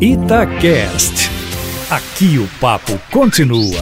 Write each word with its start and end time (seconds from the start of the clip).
Itacast. 0.00 1.28
Aqui 1.90 2.38
o 2.38 2.46
papo 2.60 2.92
continua. 3.10 3.80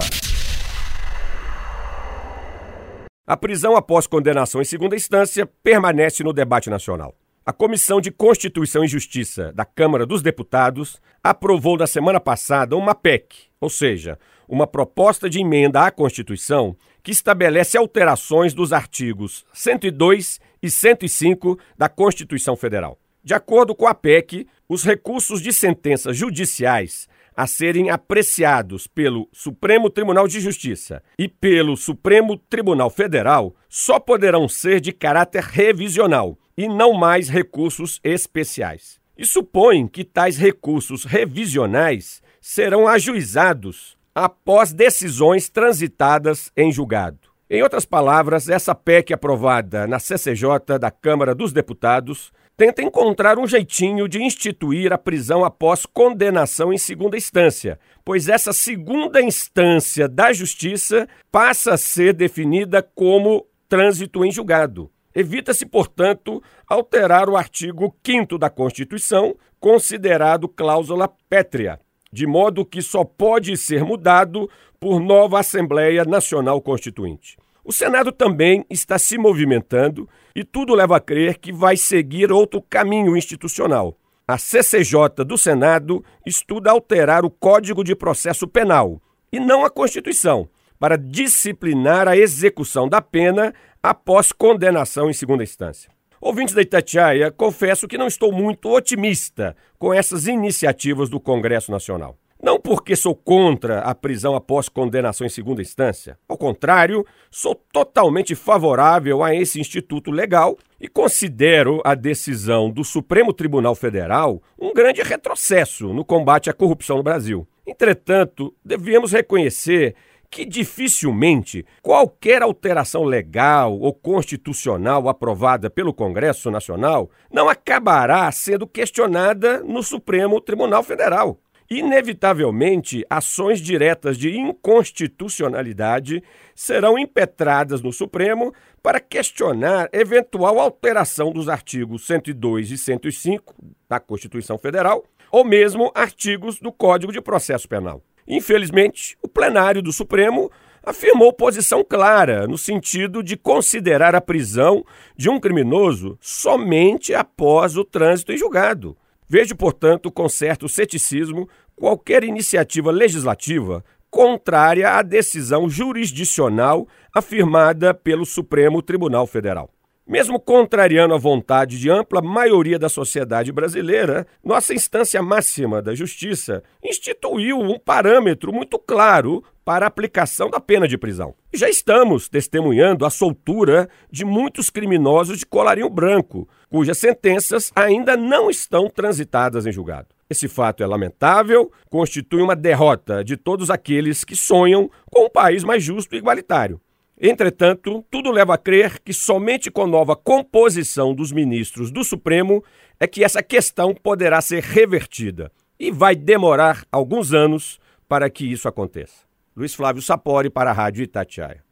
A 3.26 3.36
prisão 3.36 3.76
após 3.76 4.06
condenação 4.06 4.62
em 4.62 4.64
segunda 4.64 4.96
instância 4.96 5.46
permanece 5.62 6.24
no 6.24 6.32
debate 6.32 6.70
nacional. 6.70 7.14
A 7.44 7.52
Comissão 7.52 8.00
de 8.00 8.10
Constituição 8.10 8.82
e 8.82 8.88
Justiça 8.88 9.52
da 9.52 9.66
Câmara 9.66 10.06
dos 10.06 10.22
Deputados 10.22 10.98
aprovou 11.22 11.76
na 11.76 11.86
semana 11.86 12.18
passada 12.18 12.74
uma 12.78 12.94
PEC, 12.94 13.50
ou 13.60 13.68
seja, 13.68 14.18
uma 14.48 14.66
proposta 14.66 15.28
de 15.28 15.40
emenda 15.40 15.82
à 15.82 15.90
Constituição 15.90 16.74
que 17.02 17.10
estabelece 17.10 17.76
alterações 17.76 18.54
dos 18.54 18.72
artigos 18.72 19.44
102 19.52 20.40
e 20.62 20.70
105 20.70 21.58
da 21.76 21.90
Constituição 21.90 22.56
Federal. 22.56 22.98
De 23.26 23.34
acordo 23.34 23.74
com 23.74 23.88
a 23.88 23.92
PEC, 23.92 24.46
os 24.68 24.84
recursos 24.84 25.42
de 25.42 25.52
sentenças 25.52 26.16
judiciais 26.16 27.08
a 27.36 27.44
serem 27.44 27.90
apreciados 27.90 28.86
pelo 28.86 29.28
Supremo 29.32 29.90
Tribunal 29.90 30.28
de 30.28 30.38
Justiça 30.38 31.02
e 31.18 31.26
pelo 31.26 31.76
Supremo 31.76 32.38
Tribunal 32.38 32.88
Federal 32.88 33.52
só 33.68 33.98
poderão 33.98 34.48
ser 34.48 34.80
de 34.80 34.92
caráter 34.92 35.42
revisional 35.42 36.38
e 36.56 36.68
não 36.68 36.92
mais 36.92 37.28
recursos 37.28 37.98
especiais. 38.04 39.00
E 39.18 39.26
supõe 39.26 39.88
que 39.88 40.04
tais 40.04 40.36
recursos 40.36 41.04
revisionais 41.04 42.22
serão 42.40 42.86
ajuizados 42.86 43.98
após 44.14 44.72
decisões 44.72 45.48
transitadas 45.48 46.52
em 46.56 46.70
julgado. 46.70 47.25
Em 47.48 47.62
outras 47.62 47.84
palavras, 47.84 48.48
essa 48.48 48.74
PEC 48.74 49.12
aprovada 49.12 49.86
na 49.86 50.00
CCJ 50.00 50.80
da 50.80 50.90
Câmara 50.90 51.32
dos 51.32 51.52
Deputados 51.52 52.32
tenta 52.56 52.82
encontrar 52.82 53.38
um 53.38 53.46
jeitinho 53.46 54.08
de 54.08 54.20
instituir 54.20 54.92
a 54.92 54.98
prisão 54.98 55.44
após 55.44 55.86
condenação 55.86 56.72
em 56.72 56.78
segunda 56.78 57.16
instância, 57.16 57.78
pois 58.04 58.28
essa 58.28 58.52
segunda 58.52 59.22
instância 59.22 60.08
da 60.08 60.32
justiça 60.32 61.06
passa 61.30 61.74
a 61.74 61.78
ser 61.78 62.14
definida 62.14 62.82
como 62.82 63.46
trânsito 63.68 64.24
em 64.24 64.32
julgado. 64.32 64.90
Evita-se, 65.14 65.66
portanto, 65.66 66.42
alterar 66.68 67.28
o 67.28 67.36
artigo 67.36 67.94
5 68.04 68.38
da 68.38 68.50
Constituição, 68.50 69.36
considerado 69.60 70.48
cláusula 70.48 71.08
pétrea, 71.28 71.78
de 72.16 72.26
modo 72.26 72.64
que 72.64 72.80
só 72.80 73.04
pode 73.04 73.54
ser 73.58 73.84
mudado 73.84 74.48
por 74.80 74.98
nova 74.98 75.38
Assembleia 75.40 76.02
Nacional 76.02 76.62
Constituinte. 76.62 77.36
O 77.62 77.70
Senado 77.70 78.10
também 78.10 78.64
está 78.70 78.98
se 78.98 79.18
movimentando 79.18 80.08
e 80.34 80.42
tudo 80.42 80.74
leva 80.74 80.96
a 80.96 81.00
crer 81.00 81.36
que 81.36 81.52
vai 81.52 81.76
seguir 81.76 82.32
outro 82.32 82.62
caminho 82.62 83.18
institucional. 83.18 83.98
A 84.26 84.38
CCJ 84.38 85.26
do 85.26 85.36
Senado 85.36 86.02
estuda 86.24 86.70
alterar 86.70 87.22
o 87.22 87.30
Código 87.30 87.84
de 87.84 87.94
Processo 87.94 88.48
Penal 88.48 88.98
e 89.30 89.38
não 89.38 89.62
a 89.62 89.68
Constituição, 89.68 90.48
para 90.78 90.96
disciplinar 90.96 92.08
a 92.08 92.16
execução 92.16 92.88
da 92.88 93.02
pena 93.02 93.52
após 93.82 94.32
condenação 94.32 95.10
em 95.10 95.12
segunda 95.12 95.42
instância. 95.42 95.95
Ouvintes 96.26 96.56
da 96.56 96.60
Itatiaia, 96.60 97.30
confesso 97.30 97.86
que 97.86 97.96
não 97.96 98.08
estou 98.08 98.32
muito 98.32 98.68
otimista 98.68 99.54
com 99.78 99.94
essas 99.94 100.26
iniciativas 100.26 101.08
do 101.08 101.20
Congresso 101.20 101.70
Nacional. 101.70 102.18
Não 102.42 102.58
porque 102.58 102.96
sou 102.96 103.14
contra 103.14 103.78
a 103.78 103.94
prisão 103.94 104.34
após 104.34 104.68
condenação 104.68 105.24
em 105.24 105.30
segunda 105.30 105.62
instância. 105.62 106.18
Ao 106.28 106.36
contrário, 106.36 107.06
sou 107.30 107.54
totalmente 107.54 108.34
favorável 108.34 109.22
a 109.22 109.32
esse 109.32 109.60
instituto 109.60 110.10
legal 110.10 110.58
e 110.80 110.88
considero 110.88 111.80
a 111.84 111.94
decisão 111.94 112.72
do 112.72 112.82
Supremo 112.82 113.32
Tribunal 113.32 113.76
Federal 113.76 114.42
um 114.58 114.74
grande 114.74 115.02
retrocesso 115.02 115.94
no 115.94 116.04
combate 116.04 116.50
à 116.50 116.52
corrupção 116.52 116.96
no 116.96 117.04
Brasil. 117.04 117.46
Entretanto, 117.64 118.52
devemos 118.64 119.12
reconhecer 119.12 119.94
que 120.30 120.44
dificilmente 120.44 121.64
qualquer 121.82 122.42
alteração 122.42 123.04
legal 123.04 123.78
ou 123.78 123.92
constitucional 123.92 125.08
aprovada 125.08 125.70
pelo 125.70 125.94
Congresso 125.94 126.50
Nacional 126.50 127.10
não 127.32 127.48
acabará 127.48 128.30
sendo 128.32 128.66
questionada 128.66 129.62
no 129.62 129.82
Supremo 129.82 130.40
Tribunal 130.40 130.82
Federal. 130.82 131.38
Inevitavelmente, 131.68 133.04
ações 133.10 133.60
diretas 133.60 134.16
de 134.16 134.36
inconstitucionalidade 134.38 136.22
serão 136.54 136.96
impetradas 136.96 137.82
no 137.82 137.92
Supremo 137.92 138.54
para 138.80 139.00
questionar 139.00 139.88
eventual 139.92 140.60
alteração 140.60 141.32
dos 141.32 141.48
artigos 141.48 142.06
102 142.06 142.70
e 142.70 142.78
105 142.78 143.52
da 143.88 143.98
Constituição 143.98 144.56
Federal, 144.56 145.04
ou 145.28 145.44
mesmo 145.44 145.90
artigos 145.92 146.60
do 146.60 146.70
Código 146.70 147.12
de 147.12 147.20
Processo 147.20 147.68
Penal. 147.68 148.00
Infelizmente, 148.26 149.16
o 149.22 149.28
plenário 149.28 149.82
do 149.82 149.92
Supremo 149.92 150.50
afirmou 150.82 151.32
posição 151.32 151.84
clara 151.84 152.46
no 152.46 152.56
sentido 152.56 153.22
de 153.22 153.36
considerar 153.36 154.14
a 154.14 154.20
prisão 154.20 154.84
de 155.16 155.28
um 155.28 155.40
criminoso 155.40 156.16
somente 156.20 157.14
após 157.14 157.76
o 157.76 157.84
trânsito 157.84 158.32
em 158.32 158.38
julgado 158.38 158.96
Vejo, 159.28 159.56
portanto, 159.56 160.10
com 160.10 160.28
certo 160.28 160.68
ceticismo 160.68 161.48
qualquer 161.74 162.22
iniciativa 162.22 162.90
legislativa 162.90 163.84
contrária 164.08 164.90
à 164.90 165.02
decisão 165.02 165.68
jurisdicional 165.68 166.86
afirmada 167.12 167.92
pelo 167.92 168.24
Supremo 168.24 168.80
Tribunal 168.80 169.26
Federal. 169.26 169.68
Mesmo 170.06 170.38
contrariando 170.38 171.14
a 171.14 171.18
vontade 171.18 171.80
de 171.80 171.90
ampla 171.90 172.22
maioria 172.22 172.78
da 172.78 172.88
sociedade 172.88 173.50
brasileira, 173.50 174.24
nossa 174.42 174.72
instância 174.72 175.20
máxima 175.20 175.82
da 175.82 175.96
justiça 175.96 176.62
instituiu 176.80 177.58
um 177.58 177.76
parâmetro 177.76 178.52
muito 178.52 178.78
claro 178.78 179.42
para 179.64 179.84
a 179.84 179.88
aplicação 179.88 180.48
da 180.48 180.60
pena 180.60 180.86
de 180.86 180.96
prisão. 180.96 181.34
Já 181.52 181.68
estamos 181.68 182.28
testemunhando 182.28 183.04
a 183.04 183.10
soltura 183.10 183.88
de 184.08 184.24
muitos 184.24 184.70
criminosos 184.70 185.40
de 185.40 185.46
colarinho 185.46 185.90
branco, 185.90 186.48
cujas 186.70 186.98
sentenças 186.98 187.72
ainda 187.74 188.16
não 188.16 188.48
estão 188.48 188.88
transitadas 188.88 189.66
em 189.66 189.72
julgado. 189.72 190.14
Esse 190.30 190.46
fato 190.46 190.84
é 190.84 190.86
lamentável, 190.86 191.68
constitui 191.90 192.42
uma 192.42 192.54
derrota 192.54 193.24
de 193.24 193.36
todos 193.36 193.70
aqueles 193.70 194.22
que 194.22 194.36
sonham 194.36 194.88
com 195.10 195.24
um 195.26 195.30
país 195.30 195.64
mais 195.64 195.82
justo 195.82 196.14
e 196.14 196.18
igualitário. 196.18 196.80
Entretanto, 197.20 198.04
tudo 198.10 198.30
leva 198.30 198.54
a 198.54 198.58
crer 198.58 199.00
que 199.00 199.12
somente 199.12 199.70
com 199.70 199.86
nova 199.86 200.14
composição 200.14 201.14
dos 201.14 201.32
ministros 201.32 201.90
do 201.90 202.04
Supremo 202.04 202.62
é 203.00 203.06
que 203.06 203.24
essa 203.24 203.42
questão 203.42 203.94
poderá 203.94 204.40
ser 204.40 204.62
revertida. 204.62 205.50
E 205.78 205.90
vai 205.90 206.14
demorar 206.14 206.84
alguns 206.92 207.32
anos 207.32 207.78
para 208.08 208.28
que 208.30 208.44
isso 208.44 208.68
aconteça. 208.68 209.24
Luiz 209.54 209.74
Flávio 209.74 210.02
Sapori 210.02 210.50
para 210.50 210.70
a 210.70 210.74
Rádio 210.74 211.02
Itatiaia. 211.02 211.65